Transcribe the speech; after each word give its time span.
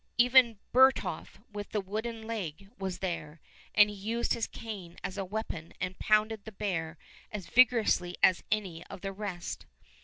Even 0.17 0.57
Bertolf 0.73 1.37
with 1.53 1.69
the 1.69 1.79
wooden 1.79 2.23
leg 2.25 2.71
was 2.79 2.97
there, 2.97 3.39
and 3.75 3.87
he 3.87 3.95
used 3.95 4.33
his 4.33 4.47
cane 4.47 4.97
as 5.03 5.15
a 5.15 5.23
weapon 5.23 5.73
and 5.79 5.99
pounded 5.99 6.43
the 6.43 6.51
bear 6.51 6.97
as 7.31 7.45
vigorously 7.45 8.17
as 8.23 8.43
any 8.51 8.83
of 8.87 9.01
the 9.01 9.13
rest. 9.13 9.67